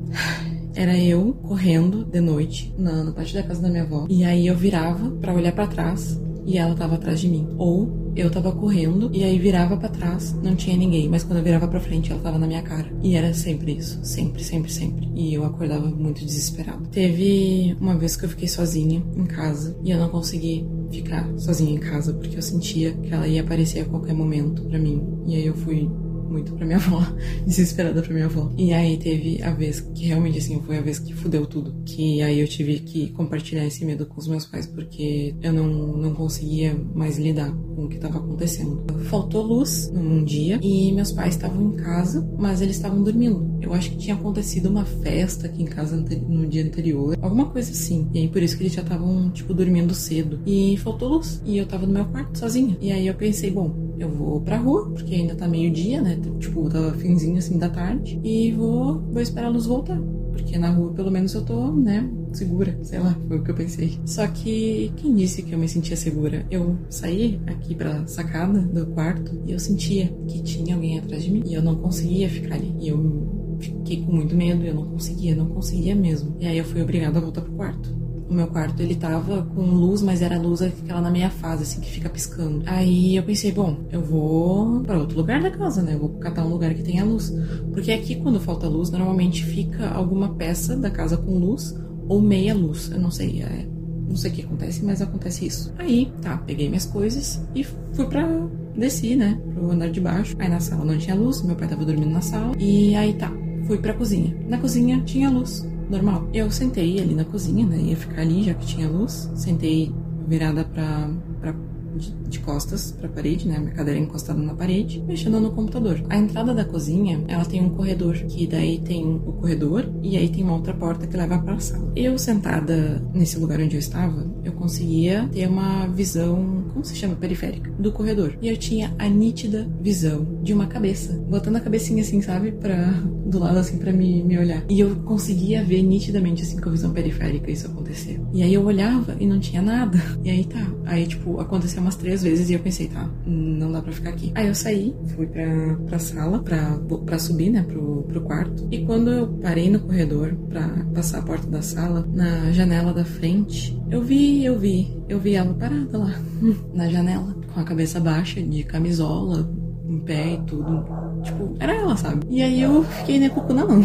[0.74, 4.06] Era eu correndo de noite na, pátio da casa da minha avó.
[4.08, 7.48] E aí eu virava para olhar para trás e ela tava atrás de mim.
[7.58, 11.44] Ou eu tava correndo e aí virava para trás, não tinha ninguém, mas quando eu
[11.44, 12.90] virava para frente ela tava na minha cara.
[13.02, 15.08] E era sempre isso, sempre, sempre, sempre.
[15.14, 16.88] E eu acordava muito desesperado.
[16.88, 21.72] Teve uma vez que eu fiquei sozinha em casa e eu não consegui ficar sozinha
[21.72, 25.02] em casa porque eu sentia que ela ia aparecer a qualquer momento para mim.
[25.26, 25.88] E aí eu fui
[26.30, 27.02] muito pra minha avó,
[27.46, 28.52] desesperada pra minha avó.
[28.56, 32.22] E aí teve a vez que realmente assim foi a vez que fudeu tudo, que
[32.22, 35.66] aí eu tive que compartilhar esse medo com os meus pais porque eu não,
[35.96, 38.84] não conseguia mais lidar com o que estava acontecendo.
[39.04, 43.49] Faltou luz num dia e meus pais estavam em casa, mas eles estavam dormindo.
[43.60, 47.70] Eu acho que tinha acontecido uma festa aqui em casa no dia anterior, alguma coisa
[47.70, 48.08] assim.
[48.12, 50.40] E aí por isso que eles já estavam tipo dormindo cedo.
[50.46, 52.76] E faltou luz e eu tava no meu quarto sozinha.
[52.80, 56.18] E aí eu pensei, bom, eu vou pra rua, porque ainda tá meio-dia, né?
[56.38, 58.18] Tipo, tava finzinho assim da tarde.
[58.24, 60.00] E vou, vou esperar a luz voltar.
[60.32, 62.78] Porque na rua, pelo menos, eu tô, né, segura.
[62.82, 63.98] Sei lá, foi o que eu pensei.
[64.06, 66.46] Só que quem disse que eu me sentia segura?
[66.50, 71.30] Eu saí aqui pra sacada do quarto e eu sentia que tinha alguém atrás de
[71.30, 71.42] mim.
[71.46, 72.74] E eu não conseguia ficar ali.
[72.80, 76.36] E eu fiquei com muito medo, eu não conseguia, não conseguia mesmo.
[76.40, 79.62] E aí eu fui obrigada a voltar pro quarto o meu quarto ele tava com
[79.62, 82.62] luz, mas era luz aquela na meia fase, assim, que fica piscando.
[82.64, 85.94] Aí eu pensei, bom, eu vou para outro lugar da casa, né?
[85.94, 87.34] Eu vou catar um lugar que tenha luz.
[87.72, 91.76] Porque aqui, quando falta luz, normalmente fica alguma peça da casa com luz
[92.08, 92.90] ou meia luz.
[92.92, 93.66] Eu não sei, é,
[94.08, 95.74] não sei o que acontece, mas acontece isso.
[95.76, 98.48] Aí, tá, peguei minhas coisas e fui pra.
[98.76, 99.38] Desci, né?
[99.52, 100.36] Pro andar de baixo.
[100.38, 102.54] Aí na sala não tinha luz, meu pai tava dormindo na sala.
[102.58, 103.30] E aí tá,
[103.66, 104.36] fui pra cozinha.
[104.48, 106.28] Na cozinha tinha luz normal.
[106.32, 107.78] Eu sentei ali na cozinha, né?
[107.78, 109.30] Ia ficar ali já que tinha luz.
[109.34, 109.92] Sentei
[110.26, 111.54] virada pra, pra
[111.96, 113.58] de, de costas para a parede, né?
[113.58, 116.02] Minha cadeira encostada na parede, mexendo no computador.
[116.08, 120.28] A entrada da cozinha, ela tem um corredor, que daí tem o corredor e aí
[120.28, 121.92] tem uma outra porta que leva para a sala.
[121.96, 127.14] Eu sentada nesse lugar onde eu estava, eu conseguia ter uma visão, como se chama,
[127.16, 128.36] periférica, do corredor.
[128.40, 132.90] E eu tinha a nítida visão de uma cabeça, botando a cabecinha assim, sabe, para
[133.30, 134.64] do lado assim para me, me olhar.
[134.68, 138.20] E eu conseguia ver nitidamente assim com a visão periférica isso acontecer.
[138.32, 139.98] E aí eu olhava e não tinha nada.
[140.24, 143.80] E aí tá, aí tipo aconteceu umas três vezes e eu pensei, tá, não dá
[143.82, 144.32] pra ficar aqui.
[144.34, 148.66] Aí eu saí, fui pra, pra sala, pra, pra subir, né, pro, pro quarto.
[148.70, 153.04] E quando eu parei no corredor pra passar a porta da sala, na janela da
[153.04, 156.14] frente, eu vi, eu vi, eu vi ela parada lá,
[156.74, 159.50] na janela, com a cabeça baixa, de camisola,
[159.88, 160.84] em pé e tudo.
[161.22, 162.26] Tipo, era ela, sabe?
[162.30, 163.82] E aí eu fiquei, né, com o cu na mão.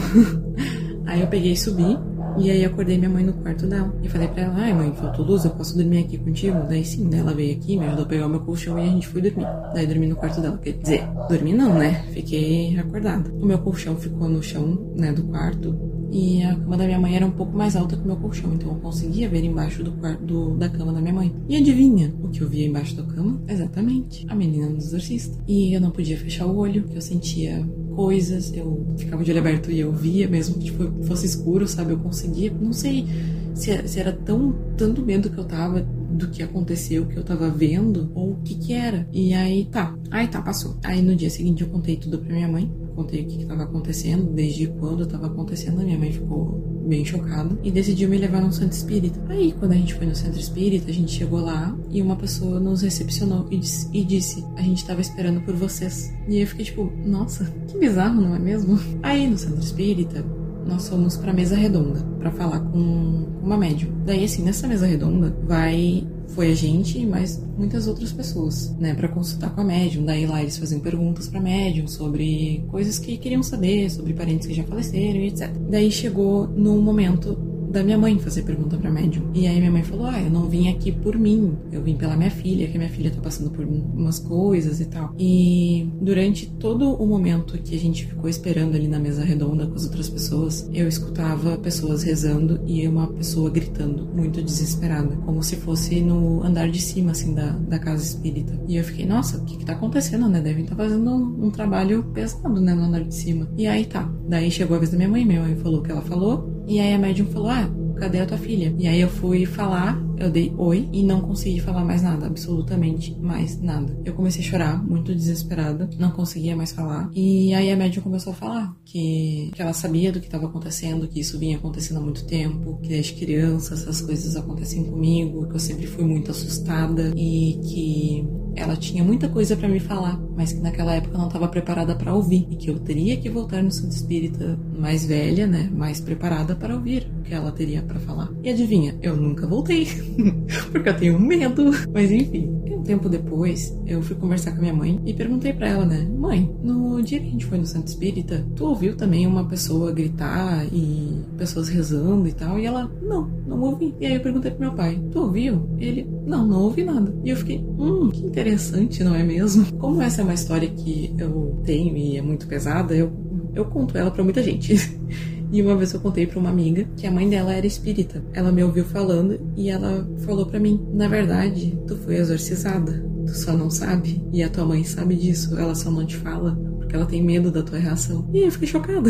[1.06, 1.98] aí eu peguei e subi.
[2.38, 3.94] E aí acordei minha mãe no quarto dela.
[4.02, 6.58] E falei pra ela, ai mãe, faltou luz, eu posso dormir aqui contigo?
[6.68, 8.92] Daí sim, daí ela veio aqui, me ajudou a pegar o meu colchão e a
[8.92, 9.48] gente foi dormir.
[9.74, 10.58] Daí dormi no quarto dela.
[10.58, 12.04] Quer dizer, dormi não, né?
[12.12, 13.32] Fiquei acordada.
[13.34, 15.96] O meu colchão ficou no chão, né, do quarto.
[16.12, 18.54] E a cama da minha mãe era um pouco mais alta que o meu colchão,
[18.54, 21.34] então eu conseguia ver embaixo do do, da cama da minha mãe.
[21.50, 23.42] E adivinha o que eu via embaixo da cama?
[23.48, 25.38] Exatamente, a menina do exorcista.
[25.48, 29.40] E eu não podia fechar o olho, que eu sentia coisas, eu ficava de olho
[29.40, 31.94] aberto e eu via, mesmo que tipo, fosse escuro, sabe?
[31.94, 33.06] Eu conseguia, não sei
[33.54, 37.50] se, se era tão tanto medo que eu tava do que aconteceu, que eu tava
[37.50, 39.08] vendo, ou o que que era.
[39.12, 40.78] E aí tá, aí tá, passou.
[40.84, 44.32] Aí no dia seguinte eu contei tudo pra minha mãe, contei o que estava acontecendo,
[44.34, 45.84] desde quando estava acontecendo.
[45.84, 49.20] Minha mãe ficou bem chocada e decidiu me levar no centro espírita.
[49.30, 52.60] Aí, quando a gente foi no centro espírita, a gente chegou lá e uma pessoa
[52.60, 56.14] nos recepcionou e disse: e disse a gente estava esperando por vocês.
[56.28, 58.80] E eu fiquei tipo, nossa, que bizarro, não é mesmo?
[59.02, 60.24] Aí, no centro espírita,
[60.66, 63.92] nós fomos para mesa redonda para falar com uma médium.
[64.06, 69.08] Daí assim, nessa mesa redonda vai foi a gente mais muitas outras pessoas, né, para
[69.08, 70.04] consultar com a médium.
[70.04, 74.54] Daí lá eles faziam perguntas para médium sobre coisas que queriam saber, sobre parentes que
[74.54, 75.50] já faleceram e etc.
[75.70, 79.30] Daí chegou no momento da minha mãe fazer pergunta pra médium.
[79.34, 82.16] E aí minha mãe falou: Ah, eu não vim aqui por mim, eu vim pela
[82.16, 85.14] minha filha, que minha filha tá passando por umas coisas e tal.
[85.20, 89.76] E durante todo o momento que a gente ficou esperando ali na mesa redonda com
[89.76, 95.58] as outras pessoas, eu escutava pessoas rezando e uma pessoa gritando, muito desesperada, como se
[95.58, 98.58] fosse no andar de cima, assim, da, da casa espírita.
[98.68, 100.40] E eu fiquei, nossa, o que que tá acontecendo, né?
[100.40, 103.50] Devem estar tá fazendo um, um trabalho pesado, né, no andar de cima.
[103.58, 104.10] E aí tá.
[104.30, 106.80] Daí chegou a vez da minha mãe, minha mãe falou o que ela falou, e
[106.80, 108.74] aí a médium falou: Ah, cadê a tua filha?
[108.78, 113.16] E aí eu fui falar, eu dei oi e não consegui falar mais nada, absolutamente
[113.20, 113.98] mais nada.
[114.06, 117.10] Eu comecei a chorar, muito desesperada, não conseguia mais falar.
[117.14, 121.08] E aí a médium começou a falar que, que ela sabia do que estava acontecendo,
[121.08, 125.56] que isso vinha acontecendo há muito tempo, que as crianças essas coisas acontecem comigo, que
[125.56, 130.54] eu sempre fui muito assustada e que ela tinha muita coisa para me falar, mas
[130.54, 133.62] que naquela época eu não estava preparada para ouvir e que eu teria que voltar
[133.62, 138.00] no centro espírita mais velha, né, mais preparada para ouvir o que ela teria para
[138.00, 138.30] falar.
[138.44, 139.88] E adivinha, eu nunca voltei,
[140.72, 141.72] porque eu tenho medo.
[141.94, 142.50] Mas enfim,
[142.86, 146.50] tempo depois, eu fui conversar com a minha mãe e perguntei para ela, né, mãe,
[146.64, 150.66] no dia que a gente foi no centro espírita, tu ouviu também uma pessoa gritar
[150.72, 152.60] e pessoas rezando e tal?
[152.60, 153.94] E ela, não, não ouvi.
[154.00, 155.68] E aí eu perguntei pro meu pai, tu ouviu?
[155.78, 157.14] Ele, não, não ouvi nada.
[157.24, 159.66] E eu fiquei, hum, que interessante, não é mesmo?
[159.78, 163.12] Como essa é uma história que eu tenho e é muito pesada, eu,
[163.54, 164.76] eu conto ela para muita gente.
[165.52, 168.24] E uma vez eu contei para uma amiga que a mãe dela era espírita.
[168.34, 173.06] Ela me ouviu falando e ela falou para mim: "Na verdade, tu foi exorcizada.
[173.26, 176.56] Tu só não sabe e a tua mãe sabe disso, ela só não te fala
[176.78, 178.30] porque ela tem medo da tua reação".
[178.34, 179.10] E eu fiquei chocada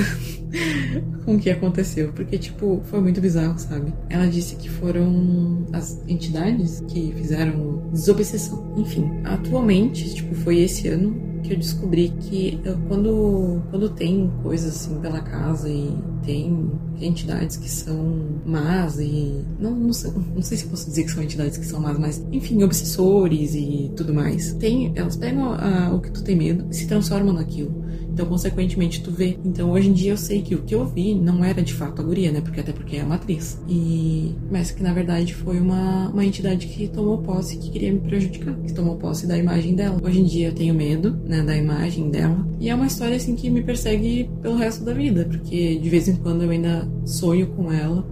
[1.26, 3.93] com o que aconteceu, porque tipo, foi muito bizarro, sabe?
[4.10, 8.74] Ela disse que foram as entidades que fizeram desobsessão.
[8.78, 14.76] Enfim, atualmente, tipo, foi esse ano que eu descobri que eu, quando, quando tem coisas
[14.76, 15.95] assim pela casa e
[16.26, 19.44] tem entidades que são más e.
[19.60, 22.26] Não, não, sei, não sei se posso dizer que são entidades que são más, mas
[22.32, 24.54] enfim, obsessores e tudo mais.
[24.54, 27.85] Tem, elas pegam a, o que tu tem medo e se transformam naquilo.
[28.15, 29.38] Então, consequentemente, tu vê.
[29.43, 32.01] Então, hoje em dia eu sei que o que eu vi não era de fato
[32.01, 32.39] a guria, né?
[32.39, 33.62] Porque até porque é a matriz.
[33.67, 34.34] E...
[34.49, 38.56] Mas que na verdade foi uma, uma entidade que tomou posse, que queria me prejudicar.
[38.62, 39.99] Que tomou posse da imagem dela.
[40.01, 41.43] Hoje em dia eu tenho medo, né?
[41.43, 42.47] Da imagem dela.
[42.58, 45.25] E é uma história, assim, que me persegue pelo resto da vida.
[45.25, 48.08] Porque de vez em quando eu ainda sonho com ela.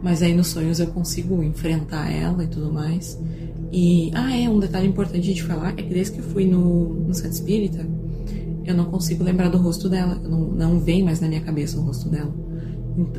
[0.00, 3.18] Mas aí nos sonhos eu consigo enfrentar ela e tudo mais.
[3.72, 6.94] E, ah, é, um detalhe importante de falar é que desde que eu fui no,
[6.94, 7.84] no Santo Espírita,
[8.68, 10.14] eu não consigo lembrar do rosto dela.
[10.16, 12.32] Não, não vem mais na minha cabeça o rosto dela.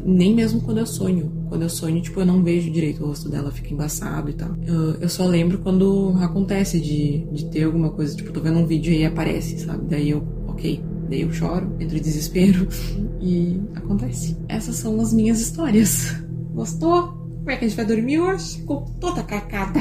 [0.06, 1.32] Nem mesmo quando eu sonho.
[1.50, 4.56] Quando eu sonho, tipo, eu não vejo direito o rosto dela, fica embaçado e tal.
[4.64, 8.68] Eu, eu só lembro quando acontece de, de ter alguma coisa, tipo, tô vendo um
[8.68, 9.86] vídeo e aparece, sabe?
[9.90, 10.84] Daí eu, ok.
[11.10, 12.68] Daí eu choro, entro em desespero
[13.20, 14.38] e acontece.
[14.48, 16.16] Essas são as minhas histórias.
[16.54, 17.18] Gostou?
[17.40, 18.58] Como é que a gente vai dormir hoje?
[18.58, 19.80] Ficou toda cacada.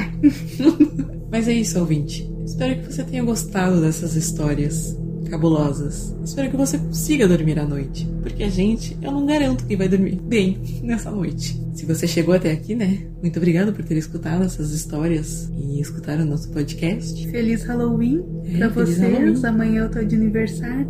[1.29, 2.27] Mas é isso, ouvinte.
[2.43, 4.97] Espero que você tenha gostado dessas histórias
[5.29, 6.15] cabulosas.
[6.23, 9.87] Espero que você consiga dormir à noite, porque a gente, eu não garanto que vai
[9.87, 11.59] dormir bem nessa noite.
[11.73, 13.05] Se você chegou até aqui, né?
[13.21, 17.27] Muito obrigado por ter escutado essas histórias e escutar o nosso podcast.
[17.29, 19.13] Feliz Halloween é, pra feliz vocês.
[19.13, 19.45] Halloween.
[19.45, 20.87] Amanhã eu tô de aniversário,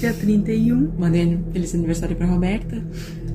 [0.00, 0.92] dia 31.
[0.98, 2.82] Mandei feliz aniversário pra Roberta.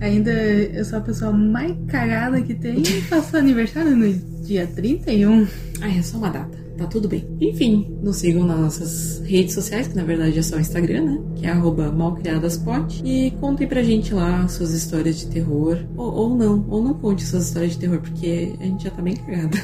[0.01, 4.11] Ainda eu sou a pessoa mais cagada que tem faço aniversário no
[4.43, 5.47] dia 31.
[5.79, 7.27] Ah, é só uma data tá tudo bem.
[7.39, 11.21] Enfim, nos sigam nas nossas redes sociais, que na verdade é só o Instagram, né?
[11.35, 13.01] Que é malcriadaspod.
[13.05, 15.77] E contem pra gente lá suas histórias de terror.
[15.95, 19.01] Ou, ou não, ou não conte suas histórias de terror, porque a gente já tá
[19.01, 19.57] bem cagada.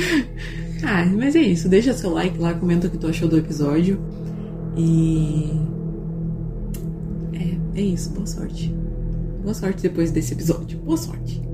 [0.82, 1.68] ah, mas é isso.
[1.68, 4.00] Deixa seu like lá, comenta o que tu achou do episódio.
[4.76, 5.50] E.
[7.34, 8.10] É, é isso.
[8.10, 8.74] Boa sorte.
[9.42, 10.78] Boa sorte depois desse episódio.
[10.78, 11.44] Boa sorte.